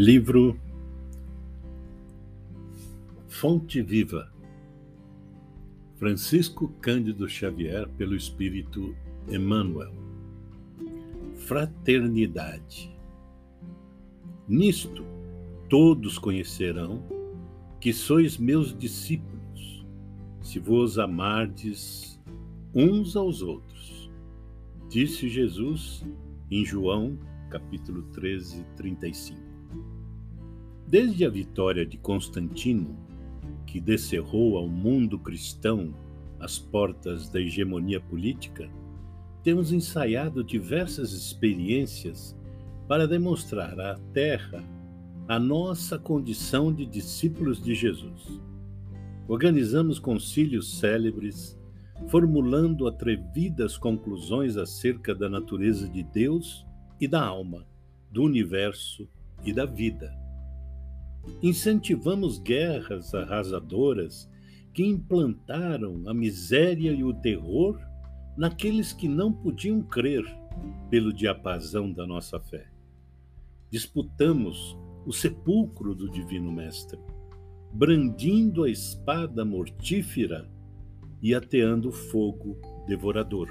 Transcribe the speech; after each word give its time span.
Livro 0.00 0.56
Fonte 3.26 3.82
Viva 3.82 4.32
Francisco 5.96 6.68
Cândido 6.80 7.28
Xavier, 7.28 7.88
pelo 7.98 8.14
Espírito 8.14 8.94
Emmanuel. 9.28 9.92
Fraternidade. 11.34 12.96
Nisto 14.46 15.04
todos 15.68 16.16
conhecerão 16.16 17.02
que 17.80 17.92
sois 17.92 18.38
meus 18.38 18.78
discípulos, 18.78 19.84
se 20.40 20.60
vos 20.60 20.96
amardes 20.96 22.22
uns 22.72 23.16
aos 23.16 23.42
outros. 23.42 24.08
Disse 24.88 25.28
Jesus 25.28 26.06
em 26.48 26.64
João, 26.64 27.18
capítulo 27.50 28.04
13, 28.12 28.64
35. 28.76 29.47
Desde 30.90 31.26
a 31.26 31.28
vitória 31.28 31.84
de 31.84 31.98
Constantino, 31.98 32.96
que 33.66 33.78
descerrou 33.78 34.56
ao 34.56 34.66
mundo 34.66 35.18
cristão 35.18 35.94
as 36.40 36.58
portas 36.58 37.28
da 37.28 37.38
hegemonia 37.38 38.00
política, 38.00 38.70
temos 39.42 39.70
ensaiado 39.70 40.42
diversas 40.42 41.12
experiências 41.12 42.34
para 42.88 43.06
demonstrar 43.06 43.78
à 43.78 43.98
Terra 44.14 44.64
a 45.28 45.38
nossa 45.38 45.98
condição 45.98 46.72
de 46.72 46.86
discípulos 46.86 47.62
de 47.62 47.74
Jesus. 47.74 48.40
Organizamos 49.28 49.98
concílios 49.98 50.78
célebres, 50.78 51.60
formulando 52.06 52.88
atrevidas 52.88 53.76
conclusões 53.76 54.56
acerca 54.56 55.14
da 55.14 55.28
natureza 55.28 55.86
de 55.86 56.02
Deus 56.02 56.64
e 56.98 57.06
da 57.06 57.22
alma, 57.22 57.66
do 58.10 58.22
universo 58.22 59.06
e 59.44 59.52
da 59.52 59.66
vida 59.66 60.10
Incentivamos 61.42 62.38
guerras 62.38 63.14
arrasadoras 63.14 64.28
que 64.72 64.84
implantaram 64.84 66.02
a 66.06 66.14
miséria 66.14 66.92
e 66.92 67.02
o 67.02 67.12
terror 67.12 67.78
naqueles 68.36 68.92
que 68.92 69.08
não 69.08 69.32
podiam 69.32 69.82
crer 69.82 70.24
pelo 70.90 71.12
diapasão 71.12 71.92
da 71.92 72.06
nossa 72.06 72.38
fé. 72.40 72.68
Disputamos 73.70 74.76
o 75.04 75.12
sepulcro 75.12 75.94
do 75.94 76.08
Divino 76.08 76.52
Mestre, 76.52 76.98
brandindo 77.72 78.64
a 78.64 78.70
espada 78.70 79.44
mortífera 79.44 80.48
e 81.22 81.34
ateando 81.34 81.90
fogo 81.90 82.58
devorador. 82.86 83.48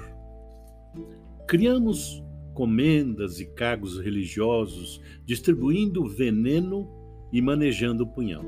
Criamos 1.46 2.22
comendas 2.54 3.38
e 3.38 3.46
cargos 3.46 4.00
religiosos, 4.00 5.00
distribuindo 5.24 6.08
veneno 6.08 6.90
e 7.32 7.40
manejando 7.40 8.04
o 8.04 8.06
punhal. 8.06 8.44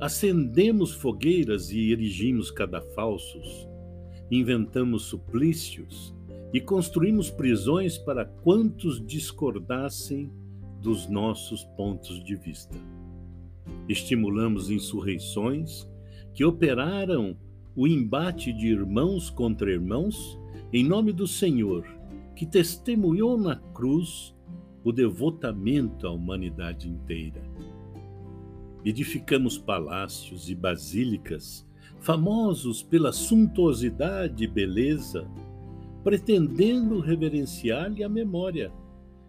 Acendemos 0.00 0.92
fogueiras 0.92 1.70
e 1.70 1.92
erigimos 1.92 2.50
cadafalsos, 2.50 3.68
inventamos 4.30 5.04
suplícios 5.04 6.14
e 6.52 6.60
construímos 6.60 7.30
prisões 7.30 7.96
para 7.96 8.24
quantos 8.24 9.04
discordassem 9.04 10.30
dos 10.80 11.08
nossos 11.08 11.64
pontos 11.76 12.22
de 12.24 12.34
vista. 12.36 12.76
Estimulamos 13.88 14.70
insurreições 14.70 15.88
que 16.34 16.44
operaram 16.44 17.36
o 17.74 17.86
embate 17.86 18.52
de 18.52 18.66
irmãos 18.66 19.30
contra 19.30 19.70
irmãos 19.70 20.38
em 20.72 20.84
nome 20.84 21.12
do 21.12 21.26
Senhor, 21.26 21.86
que 22.34 22.46
testemunhou 22.46 23.38
na 23.38 23.56
cruz 23.56 24.34
o 24.84 24.92
devotamento 24.92 26.06
à 26.06 26.10
humanidade 26.10 26.88
inteira. 26.88 27.42
Edificamos 28.84 29.56
palácios 29.56 30.48
e 30.48 30.54
basílicas, 30.54 31.66
famosos 32.00 32.82
pela 32.82 33.12
suntuosidade 33.12 34.42
e 34.42 34.48
beleza, 34.48 35.28
pretendendo 36.02 36.98
reverenciar-lhe 36.98 38.02
a 38.02 38.08
memória, 38.08 38.72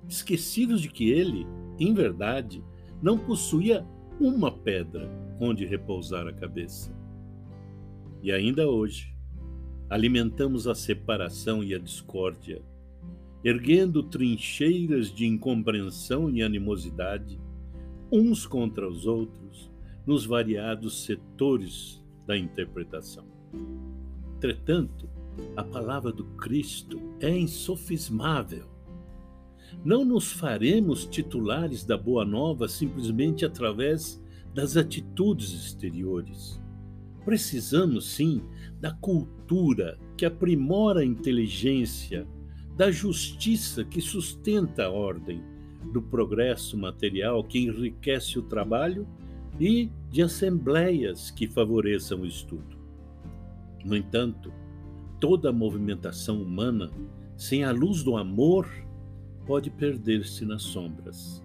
esquecidos 0.10 0.82
de 0.82 0.90
que 0.90 1.12
ele, 1.12 1.46
em 1.80 1.94
verdade, 1.94 2.64
não 3.02 3.18
possuía 3.18 3.86
uma 4.20 4.52
pedra 4.52 5.08
onde 5.40 5.66
repousar 5.66 6.28
a 6.28 6.34
cabeça. 6.34 6.96
E 8.24 8.32
ainda 8.32 8.68
hoje, 8.68 9.16
alimentamos 9.90 10.68
a 10.68 10.74
separação 10.74 11.64
e 11.64 11.76
a 11.76 11.78
discórdia, 11.78 12.62
erguendo 13.44 14.02
trincheiras 14.04 15.14
de 15.14 15.26
incompreensão 15.26 16.30
e 16.30 16.42
animosidade, 16.42 17.40
uns 18.12 18.46
contra 18.46 18.88
os 18.88 19.06
outros, 19.06 19.70
nos 20.06 20.26
variados 20.26 21.04
setores 21.06 22.02
da 22.26 22.38
interpretação. 22.38 23.26
Entretanto, 24.38 25.10
a 25.56 25.64
palavra 25.64 26.12
do 26.12 26.24
Cristo 26.36 27.02
é 27.20 27.30
insofismável. 27.36 28.68
Não 29.84 30.06
nos 30.06 30.32
faremos 30.32 31.06
titulares 31.06 31.84
da 31.84 31.98
Boa 31.98 32.24
Nova 32.24 32.68
simplesmente 32.68 33.44
através 33.44 34.24
das 34.54 34.78
atitudes 34.78 35.52
exteriores. 35.52 36.62
Precisamos, 37.26 38.06
sim, 38.06 38.42
da 38.80 38.92
cultura 38.92 39.98
que 40.18 40.26
aprimora 40.26 41.02
a 41.02 41.06
inteligência 41.06 42.28
da 42.76 42.92
justiça 42.92 43.84
que 43.84 44.02
sustenta 44.02 44.86
a 44.86 44.90
ordem, 44.90 45.42
do 45.92 46.02
progresso 46.02 46.78
material 46.78 47.44
que 47.44 47.60
enriquece 47.60 48.40
o 48.40 48.44
trabalho 48.44 49.08
e 49.60 49.92
de 50.10 50.24
assembleias 50.24 51.30
que 51.30 51.48
favoreçam 51.48 52.22
o 52.22 52.26
estudo. 52.26 52.78
No 53.86 53.96
entanto, 53.96 54.52
toda 55.20 55.50
a 55.50 55.54
movimentação 55.54 56.42
humana, 56.42 56.90
sem 57.36 57.64
a 57.64 57.72
luz 57.72 58.02
do 58.02 58.18
amor, 58.18 58.68
pode 59.46 59.70
perder-se 59.70 60.46
nas 60.46 60.64
sombras. 60.64 61.44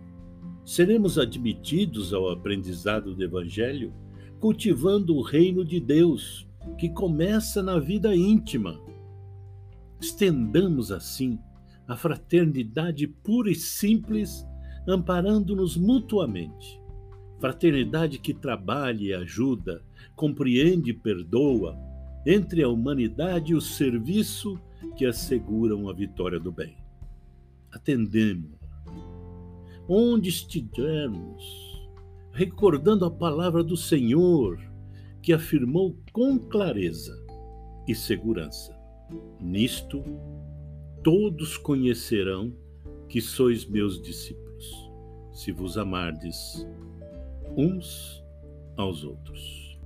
Seremos 0.65 1.19
admitidos 1.19 2.15
ao 2.15 2.31
aprendizado 2.31 3.15
do 3.15 3.23
Evangelho 3.23 3.93
cultivando 4.39 5.17
o 5.17 5.23
reino 5.23 5.65
de 5.65 5.81
Deus, 5.81 6.47
que 6.79 6.89
começa 6.89 7.63
na 7.63 7.79
vida 7.79 8.15
íntima 8.15 8.81
Estendamos 10.01 10.93
assim 10.93 11.39
a 11.87 11.97
fraternidade 11.97 13.07
pura 13.07 13.51
e 13.51 13.55
simples, 13.55 14.47
amparando-nos 14.87 15.77
mutuamente. 15.77 16.81
Fraternidade 17.41 18.19
que 18.19 18.35
trabalha 18.35 19.03
e 19.03 19.15
ajuda, 19.15 19.83
compreende 20.15 20.91
e 20.91 20.95
perdoa, 20.95 21.79
entre 22.27 22.63
a 22.63 22.69
humanidade 22.69 23.53
e 23.53 23.55
o 23.55 23.61
serviço 23.61 24.61
que 24.97 25.07
asseguram 25.07 25.89
a 25.89 25.93
vitória 25.95 26.39
do 26.39 26.53
bem. 26.53 26.77
Atendemos-la. 27.73 28.59
Onde 29.89 30.29
estivermos, 30.29 31.43
recordando 32.33 33.07
a 33.07 33.11
palavra 33.11 33.65
do 33.65 33.77
Senhor, 33.77 34.61
que 35.23 35.33
afirmou 35.33 35.97
com 36.13 36.39
clareza 36.39 37.17
e 37.87 37.95
segurança: 37.95 38.78
Nisto 39.41 40.05
todos 41.03 41.57
conhecerão 41.57 42.53
que 43.09 43.21
sois 43.21 43.65
meus 43.65 44.01
discípulos, 44.01 44.91
se 45.33 45.53
vos 45.53 45.79
amardes 45.79 46.67
uns 47.57 48.23
aos 48.77 49.05
outros. 49.05 49.79